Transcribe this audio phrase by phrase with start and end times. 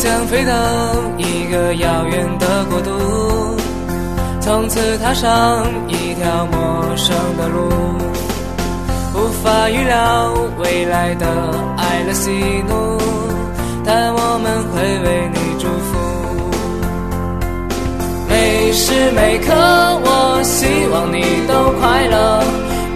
[0.00, 0.54] 想飞到
[1.18, 2.90] 一个遥远的国度
[4.40, 7.68] 从此踏上一条陌生的路
[9.14, 11.26] 无法预料未来的
[11.76, 12.30] 爱的喜
[12.66, 12.98] 怒
[13.84, 15.98] 但我们会为你祝福。
[18.26, 22.42] 每时每刻我希望你都快乐。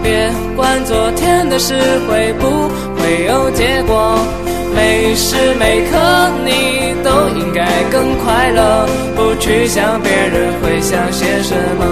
[0.01, 1.75] 别管昨天的事
[2.07, 2.47] 会不
[2.95, 4.44] 会有结果。
[4.75, 5.97] 每时每刻，
[6.45, 8.85] 你都应该更快乐，
[9.15, 11.83] 不去想别人会想些什么。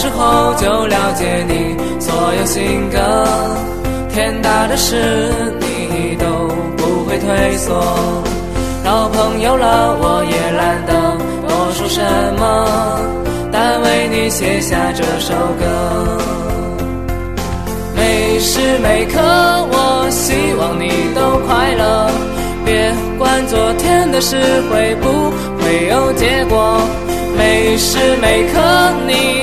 [0.00, 2.98] 时候就了解你所有性格，
[4.08, 4.96] 天大的事
[5.60, 6.24] 你都
[6.78, 7.74] 不会退缩。
[8.82, 10.92] 老朋友了，我也懒得
[11.46, 12.00] 多说什
[12.38, 12.98] 么，
[13.52, 15.66] 但为你写下这首歌。
[17.94, 22.10] 每时每刻，我希望你都快乐，
[22.64, 24.34] 别管昨天的事
[24.70, 26.80] 会不会有结果。
[27.36, 28.58] 每时每刻，
[29.06, 29.39] 你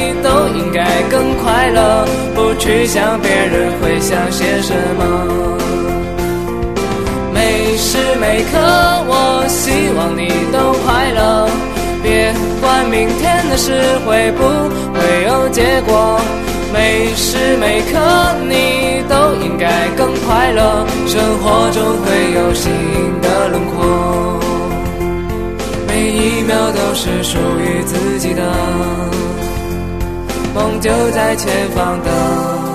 [1.09, 2.05] 更快乐，
[2.35, 5.03] 不去想别人会想些什么。
[7.33, 8.57] 每时每刻，
[9.07, 11.49] 我希望你都快乐，
[12.03, 13.71] 别管明天的事
[14.05, 14.43] 会不
[14.93, 16.19] 会有结果。
[16.73, 17.97] 每时每刻，
[18.49, 22.71] 你都应该更快乐，生活中会有新
[23.21, 24.39] 的轮廓。
[25.87, 27.96] 每一秒都是属于自，
[30.79, 32.66] 就在前方等。